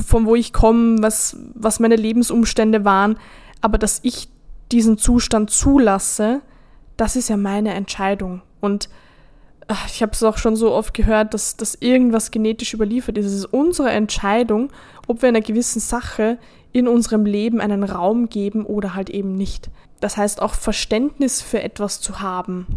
von 0.06 0.26
wo 0.26 0.36
ich 0.36 0.54
komme, 0.54 1.02
was, 1.02 1.38
was 1.54 1.80
meine 1.80 1.96
Lebensumstände 1.96 2.86
waren. 2.86 3.18
Aber 3.62 3.78
dass 3.78 4.00
ich 4.04 4.30
diesen 4.72 4.98
Zustand 4.98 5.52
zulasse, 5.52 6.42
das 6.98 7.16
ist 7.16 7.30
ja 7.30 7.38
meine 7.38 7.74
Entscheidung. 7.74 8.42
Und 8.62 8.90
ach, 9.68 9.88
ich 9.88 10.02
habe 10.02 10.14
es 10.14 10.24
auch 10.24 10.38
schon 10.38 10.56
so 10.56 10.72
oft 10.72 10.94
gehört, 10.94 11.34
dass, 11.34 11.58
dass 11.58 11.76
irgendwas 11.76 12.32
genetisch 12.32 12.74
überliefert 12.74 13.18
ist. 13.18 13.26
Es 13.26 13.34
ist 13.34 13.46
unsere 13.46 13.90
Entscheidung, 13.92 14.72
ob 15.08 15.22
wir 15.22 15.30
einer 15.30 15.42
gewissen 15.42 15.80
Sache 15.80 16.38
in 16.72 16.88
unserem 16.88 17.26
Leben 17.26 17.62
einen 17.62 17.84
Raum 17.84 18.30
geben 18.30 18.66
oder 18.66 18.96
halt 18.96 19.10
eben 19.10 19.36
nicht. 19.36 19.70
Das 20.02 20.18
heißt, 20.18 20.42
auch 20.42 20.54
Verständnis 20.54 21.42
für 21.42 21.62
etwas 21.62 22.02
zu 22.02 22.20
haben, 22.20 22.68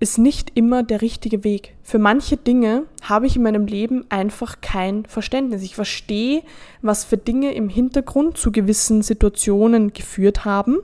ist 0.00 0.18
nicht 0.18 0.52
immer 0.54 0.82
der 0.82 1.02
richtige 1.02 1.44
Weg. 1.44 1.76
Für 1.82 1.98
manche 1.98 2.36
Dinge 2.36 2.84
habe 3.02 3.26
ich 3.26 3.36
in 3.36 3.42
meinem 3.42 3.66
Leben 3.66 4.06
einfach 4.08 4.60
kein 4.60 5.04
Verständnis. 5.04 5.62
Ich 5.62 5.74
verstehe, 5.74 6.42
was 6.80 7.04
für 7.04 7.18
Dinge 7.18 7.54
im 7.54 7.68
Hintergrund 7.68 8.38
zu 8.38 8.50
gewissen 8.50 9.02
Situationen 9.02 9.92
geführt 9.92 10.44
haben, 10.44 10.78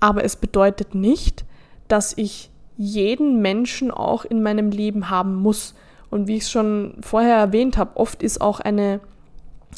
aber 0.00 0.24
es 0.24 0.36
bedeutet 0.36 0.94
nicht, 0.94 1.44
dass 1.88 2.16
ich 2.16 2.50
jeden 2.76 3.40
Menschen 3.40 3.90
auch 3.90 4.24
in 4.24 4.42
meinem 4.42 4.70
Leben 4.70 5.08
haben 5.08 5.34
muss. 5.34 5.74
Und 6.10 6.28
wie 6.28 6.36
ich 6.36 6.42
es 6.42 6.50
schon 6.50 6.96
vorher 7.00 7.36
erwähnt 7.36 7.78
habe, 7.78 7.96
oft 7.96 8.22
ist 8.22 8.40
auch 8.40 8.60
eine 8.60 9.00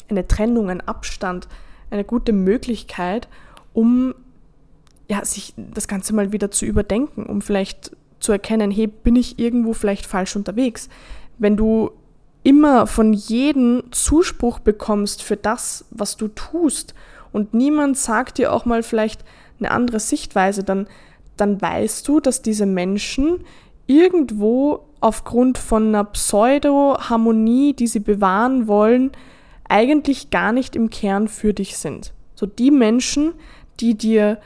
eine 0.09 0.27
Trennung, 0.27 0.69
ein 0.69 0.81
Abstand, 0.81 1.47
eine 1.89 2.03
gute 2.03 2.33
Möglichkeit, 2.33 3.27
um 3.73 4.13
ja, 5.07 5.23
sich 5.23 5.53
das 5.55 5.87
Ganze 5.87 6.13
mal 6.13 6.31
wieder 6.31 6.51
zu 6.51 6.65
überdenken, 6.65 7.25
um 7.25 7.41
vielleicht 7.41 7.95
zu 8.19 8.31
erkennen, 8.31 8.71
hey, 8.71 8.87
bin 8.87 9.15
ich 9.15 9.39
irgendwo 9.39 9.73
vielleicht 9.73 10.05
falsch 10.05 10.35
unterwegs? 10.35 10.89
Wenn 11.37 11.57
du 11.57 11.91
immer 12.43 12.87
von 12.87 13.13
jedem 13.13 13.83
Zuspruch 13.91 14.59
bekommst 14.59 15.23
für 15.23 15.35
das, 15.35 15.85
was 15.89 16.15
du 16.15 16.27
tust 16.29 16.93
und 17.31 17.53
niemand 17.53 17.97
sagt 17.97 18.37
dir 18.37 18.53
auch 18.53 18.65
mal 18.65 18.83
vielleicht 18.83 19.25
eine 19.59 19.71
andere 19.71 19.99
Sichtweise, 19.99 20.63
dann, 20.63 20.87
dann 21.37 21.61
weißt 21.61 22.07
du, 22.07 22.19
dass 22.19 22.41
diese 22.41 22.65
Menschen 22.65 23.43
irgendwo 23.87 24.85
aufgrund 24.99 25.57
von 25.57 25.87
einer 25.87 26.03
Pseudo-Harmonie, 26.03 27.73
die 27.73 27.87
sie 27.87 27.99
bewahren 27.99 28.67
wollen, 28.67 29.11
eigentlich 29.67 30.29
gar 30.29 30.51
nicht 30.51 30.75
im 30.75 30.89
Kern 30.89 31.27
für 31.27 31.53
dich 31.53 31.77
sind. 31.77 32.13
So 32.35 32.45
die 32.45 32.71
Menschen, 32.71 33.33
die 33.79 33.95
dir 33.95 34.39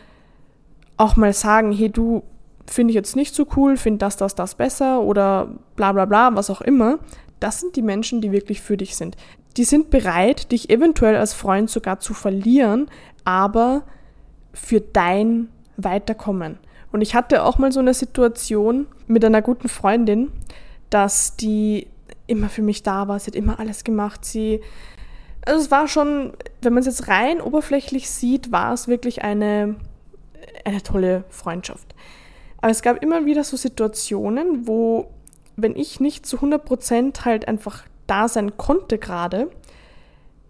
auch 0.97 1.15
mal 1.15 1.33
sagen, 1.33 1.71
hey 1.71 1.89
du, 1.89 2.23
finde 2.69 2.91
ich 2.91 2.95
jetzt 2.95 3.15
nicht 3.15 3.35
so 3.35 3.47
cool, 3.55 3.77
finde 3.77 3.99
das, 3.99 4.17
das, 4.17 4.35
das 4.35 4.55
besser 4.55 5.01
oder 5.01 5.49
bla 5.75 5.91
bla 5.91 6.05
bla, 6.05 6.35
was 6.35 6.49
auch 6.49 6.61
immer, 6.61 6.99
das 7.39 7.59
sind 7.59 7.75
die 7.75 7.81
Menschen, 7.81 8.21
die 8.21 8.31
wirklich 8.31 8.61
für 8.61 8.77
dich 8.77 8.95
sind. 8.95 9.15
Die 9.57 9.63
sind 9.63 9.89
bereit, 9.89 10.51
dich 10.51 10.69
eventuell 10.69 11.15
als 11.15 11.33
Freund 11.33 11.69
sogar 11.69 11.99
zu 11.99 12.13
verlieren, 12.13 12.89
aber 13.23 13.83
für 14.53 14.81
dein 14.81 15.49
Weiterkommen. 15.77 16.57
Und 16.91 17.01
ich 17.01 17.15
hatte 17.15 17.43
auch 17.43 17.57
mal 17.57 17.71
so 17.71 17.79
eine 17.79 17.93
Situation 17.93 18.87
mit 19.07 19.23
einer 19.23 19.41
guten 19.41 19.69
Freundin, 19.69 20.31
dass 20.89 21.35
die 21.35 21.87
immer 22.27 22.49
für 22.49 22.61
mich 22.61 22.83
da 22.83 23.07
war. 23.07 23.19
Sie 23.19 23.27
hat 23.27 23.35
immer 23.35 23.59
alles 23.59 23.83
gemacht. 23.83 24.25
Sie, 24.25 24.61
also 25.45 25.61
es 25.61 25.71
war 25.71 25.87
schon, 25.87 26.33
wenn 26.61 26.73
man 26.73 26.81
es 26.81 26.87
jetzt 26.87 27.07
rein 27.07 27.41
oberflächlich 27.41 28.09
sieht, 28.09 28.51
war 28.51 28.73
es 28.73 28.87
wirklich 28.87 29.23
eine, 29.23 29.75
eine 30.65 30.81
tolle 30.81 31.23
Freundschaft. 31.29 31.95
Aber 32.61 32.71
es 32.71 32.81
gab 32.81 33.01
immer 33.01 33.25
wieder 33.25 33.43
so 33.43 33.57
Situationen, 33.57 34.67
wo, 34.67 35.09
wenn 35.55 35.75
ich 35.75 35.99
nicht 35.99 36.25
zu 36.25 36.37
100% 36.37 37.25
halt 37.25 37.47
einfach 37.47 37.83
da 38.07 38.27
sein 38.27 38.57
konnte 38.57 38.97
gerade, 38.97 39.49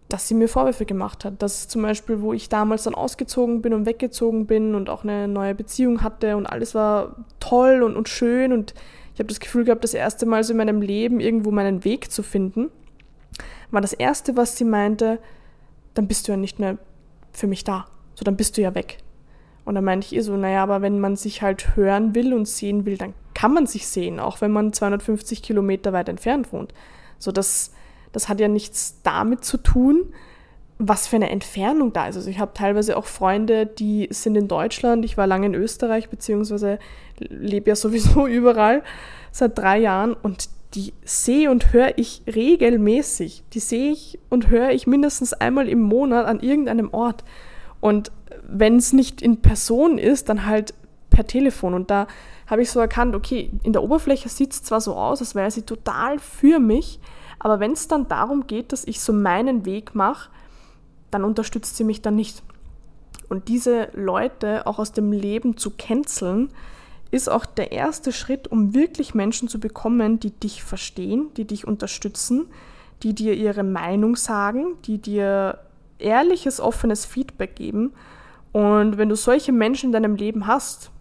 dass 0.08 0.28
sie 0.28 0.34
mir 0.34 0.48
Vorwürfe 0.48 0.86
gemacht 0.86 1.24
hat. 1.24 1.42
Das 1.42 1.60
ist 1.60 1.72
zum 1.72 1.84
Beispiel, 1.84 2.22
wo 2.22 2.34
ich 2.34 2.50
damals 2.50 2.84
dann 2.84 2.96
ausgezogen 2.96 3.62
bin 3.62 3.74
und 3.74 3.86
weggezogen 3.86 4.48
bin 4.48 4.74
und 4.74 4.90
auch 4.90 5.04
eine 5.04 5.28
neue 5.28 5.54
Beziehung 5.54 6.02
hatte 6.02 6.36
und 6.36 6.48
alles 6.48 6.74
war 6.74 7.16
toll 7.40 7.84
und, 7.84 7.96
und 7.96 8.10
schön 8.10 8.52
und 8.52 8.74
ich 9.14 9.20
habe 9.20 9.28
das 9.28 9.40
Gefühl 9.40 9.66
gehabt, 9.66 9.84
das 9.84 9.94
erste 9.94 10.26
Mal 10.26 10.44
so 10.44 10.54
in 10.54 10.58
meinem 10.58 10.82
Leben 10.82 11.20
irgendwo 11.20 11.52
meinen 11.52 11.84
Weg 11.84 12.12
zu 12.12 12.24
finden, 12.24 12.72
war 13.70 13.82
das 13.82 13.94
erste, 13.94 14.36
was 14.36 14.58
sie 14.58 14.64
meinte, 14.64 15.20
dann 15.94 16.08
bist 16.08 16.28
du 16.28 16.32
ja 16.32 16.38
nicht 16.38 16.58
mehr 16.58 16.78
für 17.32 17.48
mich 17.48 17.64
da. 17.64 17.86
So, 18.16 18.24
dann 18.24 18.38
bist 18.38 18.58
du 18.58 18.62
ja 18.62 18.74
weg. 18.74 18.98
Und 19.66 19.76
dann 19.76 19.84
meinte 19.84 20.06
ich 20.06 20.14
ihr 20.14 20.24
so, 20.24 20.36
naja, 20.36 20.64
aber 20.64 20.82
wenn 20.82 21.00
man 21.00 21.16
sich 21.16 21.42
halt 21.42 21.76
hören 21.76 22.16
will 22.16 22.34
und 22.34 22.48
sehen 22.48 22.86
will, 22.86 22.98
dann 22.98 23.14
kann 23.34 23.54
man 23.54 23.68
sich 23.68 23.88
sehen, 23.88 24.20
auch 24.20 24.42
wenn 24.42 24.52
man 24.52 24.74
250 24.74 25.42
Kilometer 25.44 25.94
weit 25.94 26.10
entfernt 26.10 26.52
wohnt. 26.52 26.74
So, 27.20 27.32
das, 27.32 27.72
das 28.12 28.30
hat 28.30 28.40
ja 28.40 28.48
nichts 28.48 29.00
damit 29.04 29.44
zu 29.46 29.58
tun, 29.58 30.14
was 30.80 31.08
für 31.08 31.18
eine 31.18 31.30
Entfernung 31.30 31.92
da 31.92 32.08
ist. 32.08 32.16
Also 32.16 32.30
ich 32.30 32.40
habe 32.40 32.54
teilweise 32.54 32.96
auch 32.98 33.06
Freunde, 33.06 33.66
die 33.66 34.08
sind 34.12 34.36
in 34.36 34.48
Deutschland, 34.48 35.04
ich 35.04 35.18
war 35.18 35.28
lange 35.28 35.46
in 35.46 35.54
Österreich, 35.54 36.10
beziehungsweise 36.10 36.80
lebe 37.18 37.70
ja 37.70 37.76
sowieso 37.78 38.26
überall 38.28 38.82
seit 39.32 39.58
drei 39.58 39.78
Jahren 39.78 40.14
und 40.14 40.50
die 40.74 40.94
sehe 41.04 41.50
und 41.50 41.74
höre 41.74 41.98
ich 41.98 42.22
regelmäßig. 42.28 43.44
Die 43.54 43.60
sehe 43.60 43.92
ich 43.92 44.20
und 44.30 44.50
höre 44.50 44.70
ich 44.70 44.88
mindestens 44.88 45.34
einmal 45.34 45.68
im 45.68 45.82
Monat 45.82 46.26
an 46.26 46.40
irgendeinem 46.40 46.94
Ort. 46.94 47.24
Und 47.82 48.12
wenn 48.52 48.78
es 48.78 48.94
nicht 48.94 49.22
in 49.22 49.42
Person 49.42 49.98
ist, 49.98 50.30
dann 50.30 50.46
halt 50.46 50.74
per 51.10 51.28
Telefon. 51.28 51.74
Und 51.74 51.90
da 51.90 52.08
habe 52.48 52.62
ich 52.62 52.72
so 52.72 52.80
erkannt, 52.80 53.16
okay, 53.16 53.52
in 53.64 53.74
der 53.74 53.84
Oberfläche 53.84 54.30
sieht 54.30 54.54
es 54.54 54.64
zwar 54.64 54.82
so 54.82 54.96
aus, 54.96 55.20
als 55.20 55.36
wäre 55.36 55.52
sie 55.52 55.64
total 55.64 56.20
für 56.20 56.60
mich, 56.60 57.00
aber 57.40 57.60
wenn 57.60 57.72
es 57.72 57.88
dann 57.88 58.08
darum 58.08 58.48
geht, 58.48 58.72
dass 58.74 58.86
ich 58.86 59.00
so 59.00 59.14
meinen 59.14 59.66
Weg 59.66 59.96
mache, 59.96 60.30
dann 61.10 61.24
unterstützt 61.24 61.78
sie 61.78 61.84
mich 61.84 62.02
dann 62.02 62.16
nicht. 62.16 62.44
Und 63.30 63.48
diese 63.48 63.90
Leute 63.94 64.68
auch 64.68 64.80
aus 64.80 64.92
dem 64.92 65.12
Leben 65.12 65.56
zu 65.58 65.72
canceln, 65.72 66.50
ist 67.12 67.30
auch 67.30 67.46
der 67.46 67.72
erste 67.72 68.12
Schritt, 68.12 68.48
um 68.50 68.74
wirklich 68.74 69.16
Menschen 69.16 69.48
zu 69.48 69.60
bekommen, 69.60 70.20
die 70.20 70.32
dich 70.32 70.64
verstehen, 70.64 71.30
die 71.38 71.46
dich 71.46 71.66
unterstützen, 71.66 72.48
die 73.02 73.16
dir 73.16 73.34
ihre 73.34 73.64
Meinung 73.64 74.16
sagen, 74.16 74.76
die 74.86 75.00
dir 75.00 75.60
ehrliches, 75.98 76.60
offenes 76.60 77.06
Feedback 77.06 77.56
geben. 77.56 77.94
Und 78.52 78.98
wenn 78.98 79.10
du 79.10 79.16
solche 79.16 79.52
Menschen 79.52 79.88
in 79.88 79.92
deinem 79.92 80.16
Leben 80.16 80.48
hast, 80.48 80.92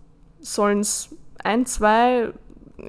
sollen 0.41 0.81
es 0.81 1.15
ein, 1.43 1.67
zwei, 1.67 2.33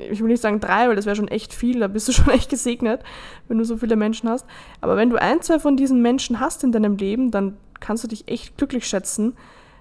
ich 0.10 0.20
will 0.20 0.28
nicht 0.28 0.42
sagen 0.42 0.60
drei, 0.60 0.88
weil 0.88 0.96
das 0.96 1.06
wäre 1.06 1.16
schon 1.16 1.28
echt 1.28 1.54
viel, 1.54 1.80
da 1.80 1.88
bist 1.88 2.08
du 2.08 2.12
schon 2.14 2.30
echt 2.30 2.50
gesegnet, 2.50 3.04
wenn 3.48 3.58
du 3.58 3.64
so 3.64 3.78
viele 3.78 3.96
Menschen 3.96 4.30
hast. 4.30 4.46
Aber 4.82 4.98
wenn 4.98 5.10
du 5.10 5.22
ein, 5.22 5.42
zwei 5.42 5.60
von 5.60 5.78
diesen 5.78 6.02
Menschen 6.02 6.40
hast 6.40 6.64
in 6.64 6.72
deinem 6.72 6.98
Leben, 6.98 7.32
dann 7.32 7.58
kannst 7.80 8.04
du 8.04 8.08
dich 8.08 8.28
echt 8.28 8.58
glücklich 8.58 8.88
schätzen, 8.88 9.38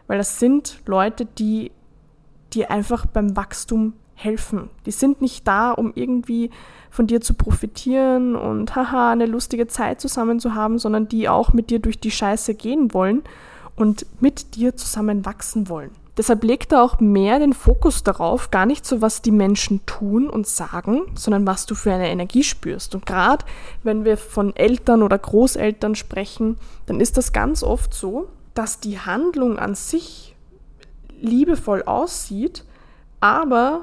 weil 0.06 0.18
das 0.18 0.38
sind 0.38 0.80
Leute, 0.86 1.26
die 1.26 1.72
dir 2.52 2.70
einfach 2.70 3.06
beim 3.06 3.36
Wachstum 3.36 3.94
helfen. 4.14 4.70
Die 4.86 4.90
sind 4.90 5.20
nicht 5.20 5.46
da, 5.46 5.70
um 5.70 5.92
irgendwie 5.94 6.50
von 6.90 7.06
dir 7.06 7.20
zu 7.20 7.34
profitieren 7.34 8.34
und 8.34 8.74
haha, 8.74 9.12
eine 9.12 9.26
lustige 9.26 9.66
Zeit 9.66 10.00
zusammen 10.00 10.40
zu 10.40 10.54
haben, 10.54 10.78
sondern 10.78 11.08
die 11.08 11.28
auch 11.28 11.52
mit 11.52 11.70
dir 11.70 11.78
durch 11.78 12.00
die 12.00 12.10
Scheiße 12.10 12.54
gehen 12.54 12.94
wollen 12.94 13.22
und 13.78 14.06
mit 14.20 14.56
dir 14.56 14.76
zusammen 14.76 15.24
wachsen 15.24 15.68
wollen. 15.68 15.90
Deshalb 16.18 16.42
legt 16.42 16.72
er 16.72 16.82
auch 16.82 16.98
mehr 16.98 17.38
den 17.38 17.52
Fokus 17.52 18.02
darauf, 18.02 18.50
gar 18.50 18.66
nicht 18.66 18.84
so, 18.84 19.00
was 19.00 19.22
die 19.22 19.30
Menschen 19.30 19.86
tun 19.86 20.28
und 20.28 20.48
sagen, 20.48 21.02
sondern 21.14 21.46
was 21.46 21.64
du 21.64 21.76
für 21.76 21.92
eine 21.92 22.10
Energie 22.10 22.42
spürst. 22.42 22.96
Und 22.96 23.06
gerade 23.06 23.44
wenn 23.84 24.04
wir 24.04 24.16
von 24.16 24.54
Eltern 24.56 25.04
oder 25.04 25.16
Großeltern 25.16 25.94
sprechen, 25.94 26.58
dann 26.86 26.98
ist 26.98 27.16
das 27.16 27.32
ganz 27.32 27.62
oft 27.62 27.94
so, 27.94 28.28
dass 28.54 28.80
die 28.80 28.98
Handlung 28.98 29.60
an 29.60 29.76
sich 29.76 30.34
liebevoll 31.20 31.84
aussieht, 31.84 32.64
aber 33.20 33.82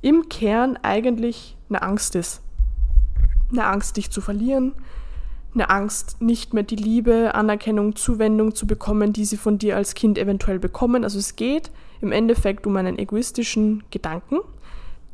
im 0.00 0.28
Kern 0.28 0.78
eigentlich 0.82 1.56
eine 1.68 1.82
Angst 1.82 2.14
ist. 2.14 2.40
Eine 3.50 3.66
Angst, 3.66 3.96
dich 3.96 4.12
zu 4.12 4.20
verlieren, 4.20 4.74
eine 5.54 5.70
Angst, 5.70 6.20
nicht 6.20 6.54
mehr 6.54 6.62
die 6.62 6.76
Liebe, 6.76 7.34
Anerkennung, 7.34 7.96
Zuwendung 7.96 8.54
zu 8.54 8.66
bekommen, 8.66 9.12
die 9.12 9.24
sie 9.24 9.36
von 9.36 9.58
dir 9.58 9.76
als 9.76 9.94
Kind 9.94 10.18
eventuell 10.18 10.58
bekommen. 10.58 11.04
Also 11.04 11.18
es 11.18 11.36
geht 11.36 11.70
im 12.00 12.12
Endeffekt 12.12 12.66
um 12.66 12.76
einen 12.76 12.98
egoistischen 12.98 13.84
Gedanken, 13.90 14.38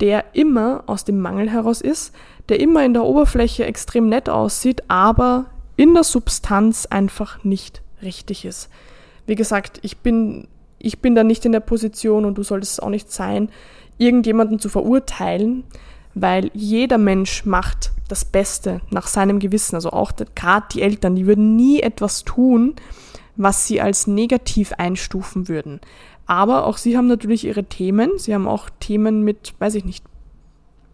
der 0.00 0.34
immer 0.34 0.84
aus 0.86 1.04
dem 1.04 1.20
Mangel 1.20 1.50
heraus 1.50 1.80
ist, 1.80 2.14
der 2.48 2.60
immer 2.60 2.84
in 2.84 2.94
der 2.94 3.04
Oberfläche 3.04 3.64
extrem 3.64 4.08
nett 4.08 4.28
aussieht, 4.28 4.82
aber 4.88 5.46
in 5.76 5.94
der 5.94 6.04
Substanz 6.04 6.86
einfach 6.86 7.44
nicht 7.44 7.82
richtig 8.02 8.44
ist. 8.44 8.70
Wie 9.26 9.34
gesagt, 9.34 9.78
ich 9.82 9.98
bin, 9.98 10.48
ich 10.78 11.00
bin 11.00 11.14
da 11.14 11.22
nicht 11.22 11.44
in 11.44 11.52
der 11.52 11.60
Position 11.60 12.24
und 12.24 12.36
du 12.38 12.42
solltest 12.42 12.74
es 12.74 12.80
auch 12.80 12.88
nicht 12.88 13.12
sein, 13.12 13.50
irgendjemanden 13.98 14.58
zu 14.58 14.68
verurteilen, 14.68 15.64
weil 16.14 16.50
jeder 16.54 16.98
Mensch 16.98 17.44
macht 17.44 17.92
das 18.10 18.24
Beste 18.24 18.80
nach 18.90 19.06
seinem 19.06 19.38
Gewissen. 19.38 19.74
Also 19.74 19.90
auch 19.90 20.12
gerade 20.34 20.66
die 20.72 20.82
Eltern, 20.82 21.16
die 21.16 21.26
würden 21.26 21.56
nie 21.56 21.80
etwas 21.80 22.24
tun, 22.24 22.74
was 23.36 23.66
sie 23.66 23.80
als 23.80 24.06
negativ 24.06 24.72
einstufen 24.74 25.48
würden. 25.48 25.80
Aber 26.26 26.66
auch 26.66 26.76
sie 26.76 26.96
haben 26.96 27.06
natürlich 27.06 27.44
ihre 27.44 27.64
Themen. 27.64 28.12
Sie 28.16 28.34
haben 28.34 28.46
auch 28.46 28.68
Themen 28.80 29.22
mit, 29.24 29.54
weiß 29.58 29.74
ich 29.74 29.84
nicht, 29.84 30.04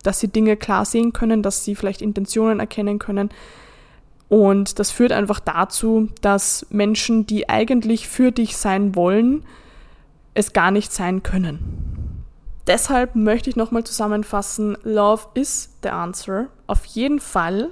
dass 0.02 0.20
sie 0.20 0.28
Dinge 0.28 0.56
klar 0.56 0.84
sehen 0.84 1.12
können, 1.12 1.42
dass 1.42 1.64
sie 1.64 1.74
vielleicht 1.74 2.00
Intentionen 2.00 2.60
erkennen 2.60 2.98
können. 2.98 3.30
Und 4.28 4.78
das 4.78 4.90
führt 4.90 5.12
einfach 5.12 5.40
dazu, 5.40 6.08
dass 6.20 6.66
Menschen, 6.70 7.26
die 7.26 7.48
eigentlich 7.48 8.08
für 8.08 8.32
dich 8.32 8.56
sein 8.56 8.94
wollen, 8.94 9.44
es 10.34 10.52
gar 10.52 10.70
nicht 10.70 10.92
sein 10.92 11.22
können. 11.22 11.95
Deshalb 12.66 13.14
möchte 13.14 13.48
ich 13.48 13.56
nochmal 13.56 13.84
zusammenfassen, 13.84 14.76
Love 14.82 15.22
is 15.34 15.76
the 15.82 15.90
answer, 15.90 16.48
auf 16.66 16.84
jeden 16.84 17.20
Fall, 17.20 17.70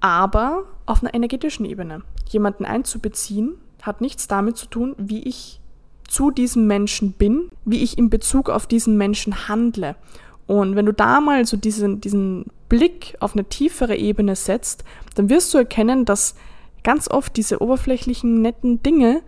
aber 0.00 0.64
auf 0.84 1.02
einer 1.02 1.14
energetischen 1.14 1.64
Ebene. 1.64 2.02
Jemanden 2.28 2.64
einzubeziehen 2.66 3.54
hat 3.80 4.00
nichts 4.00 4.28
damit 4.28 4.56
zu 4.56 4.66
tun, 4.66 4.94
wie 4.98 5.22
ich 5.22 5.60
zu 6.08 6.30
diesem 6.30 6.66
Menschen 6.66 7.12
bin, 7.12 7.48
wie 7.64 7.82
ich 7.82 7.96
in 7.96 8.10
Bezug 8.10 8.50
auf 8.50 8.66
diesen 8.66 8.98
Menschen 8.98 9.48
handle. 9.48 9.96
Und 10.46 10.76
wenn 10.76 10.86
du 10.86 10.92
da 10.92 11.20
mal 11.20 11.46
so 11.46 11.56
diesen, 11.56 12.00
diesen 12.02 12.46
Blick 12.68 13.16
auf 13.20 13.32
eine 13.32 13.44
tiefere 13.44 13.96
Ebene 13.96 14.36
setzt, 14.36 14.84
dann 15.14 15.30
wirst 15.30 15.54
du 15.54 15.58
erkennen, 15.58 16.04
dass 16.04 16.34
ganz 16.82 17.08
oft 17.08 17.36
diese 17.36 17.62
oberflächlichen, 17.62 18.42
netten 18.42 18.82
Dinge 18.82 19.22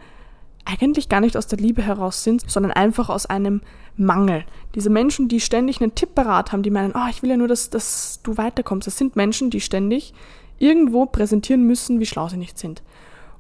eigentlich 0.67 1.09
gar 1.09 1.21
nicht 1.21 1.37
aus 1.37 1.47
der 1.47 1.59
Liebe 1.59 1.81
heraus 1.83 2.25
sind, 2.25 2.51
sondern 2.51 2.73
einfach 2.73 3.09
aus 3.09 3.27
einem 3.27 3.63
Mangel. 3.97 4.45
Diese 4.75 4.91
Menschen, 4.91 5.29
die 5.29 5.41
ständig 5.41 5.81
einen 5.81 5.95
Tipp 5.95 6.15
parat 6.15 6.53
haben, 6.53 6.63
die 6.63 6.71
meinen, 6.71 6.93
oh, 6.95 7.09
ich 7.09 7.23
will 7.23 7.31
ja 7.31 7.37
nur, 7.37 7.49
dass, 7.49 7.71
dass 7.71 8.21
du 8.23 8.37
weiterkommst. 8.37 8.87
Das 8.87 8.99
sind 8.99 9.17
Menschen, 9.17 9.49
die 9.51 9.61
ständig 9.61 10.13
irgendwo 10.59 11.07
präsentieren 11.07 11.63
müssen, 11.67 12.01
wie 12.01 12.07
schlau 12.07 12.29
sie 12.29 12.37
nicht 12.37 12.59
sind. 12.59 12.83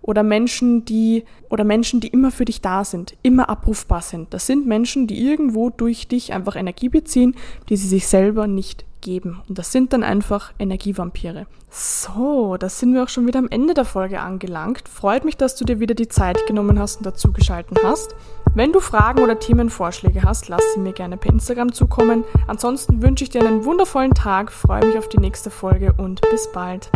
oder 0.06 0.23
Menschen, 0.23 0.85
die 0.85 1.25
oder 1.50 1.64
Menschen, 1.64 2.00
die 2.00 2.09
immer 2.09 2.30
für 2.30 2.45
dich 2.45 2.61
da 2.61 2.85
sind, 2.85 3.16
immer 3.23 3.49
abrufbar 3.49 4.02
sind. 4.02 4.33
Das 4.33 4.47
sind 4.47 4.66
Menschen, 4.66 5.06
die 5.06 5.26
irgendwo 5.26 5.68
durch 5.68 6.09
dich 6.09 6.33
einfach 6.33 6.56
Energie 6.56 6.88
beziehen, 6.88 7.35
die 7.68 7.76
sie 7.76 7.88
sich 7.88 8.06
selber 8.06 8.47
nicht 8.47 8.86
geben. 9.00 9.43
Und 9.49 9.59
das 9.59 9.73
sind 9.73 9.93
dann 9.93 10.03
einfach 10.03 10.53
Energievampire. 10.59 11.47
So, 11.71 12.57
da 12.57 12.69
sind 12.69 12.95
wir 12.95 13.03
auch 13.03 13.09
schon 13.09 13.26
wieder 13.26 13.38
am 13.38 13.49
Ende 13.49 13.75
der 13.75 13.85
Folge 13.85 14.21
angelangt. 14.21 14.88
Freut 14.88 15.25
mich, 15.25 15.37
dass 15.37 15.57
du 15.57 15.65
dir 15.65 15.81
wieder 15.81 15.95
die 15.95 16.09
Zeit 16.09 16.47
genommen 16.47 16.79
hast 16.79 16.99
und 16.99 17.07
dazugeschalten 17.07 17.76
hast. 17.83 18.15
Wenn 18.55 18.73
du 18.73 18.81
Fragen 18.81 19.23
oder 19.23 19.38
Themenvorschläge 19.38 20.23
hast, 20.23 20.49
lass 20.49 20.62
sie 20.75 20.81
mir 20.81 20.93
gerne 20.93 21.17
per 21.19 21.33
Instagram 21.33 21.73
zukommen. 21.73 22.25
Ansonsten 22.47 23.03
wünsche 23.03 23.25
ich 23.25 23.31
dir 23.31 23.47
einen 23.47 23.65
wundervollen 23.65 24.15
Tag, 24.15 24.50
freue 24.50 24.87
mich 24.87 24.97
auf 24.97 25.09
die 25.09 25.19
nächste 25.19 25.50
Folge 25.50 25.95
und 25.99 26.23
bis 26.31 26.50
bald. 26.53 26.91